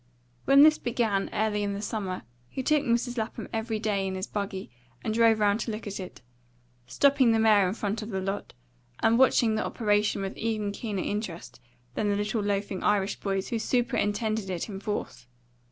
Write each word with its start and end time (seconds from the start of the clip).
When 0.45 0.63
this 0.63 0.79
began, 0.79 1.29
early 1.31 1.61
in 1.61 1.75
the 1.75 1.81
summer, 1.83 2.23
he 2.49 2.63
took 2.63 2.81
Mrs. 2.81 3.19
Lapham 3.19 3.47
every 3.53 3.77
day 3.77 4.07
in 4.07 4.15
his 4.15 4.25
buggy 4.25 4.71
and 5.03 5.13
drove 5.13 5.39
round 5.39 5.59
to 5.59 5.71
look 5.71 5.85
at 5.85 5.99
it; 5.99 6.23
stopping 6.87 7.33
the 7.33 7.37
mare 7.39 7.67
in 7.67 7.75
front 7.75 8.01
of 8.01 8.09
the 8.09 8.19
lot, 8.19 8.53
and 9.01 9.19
watching 9.19 9.53
the 9.53 9.63
operation 9.63 10.23
with 10.23 10.35
even 10.37 10.71
keener 10.71 11.03
interest 11.03 11.59
than 11.93 12.09
the 12.09 12.15
little 12.15 12.41
loafing 12.41 12.81
Irish 12.81 13.19
boys 13.19 13.49
who 13.49 13.59
superintended 13.59 14.49
it 14.49 14.67
in 14.67 14.79
force. 14.79 15.27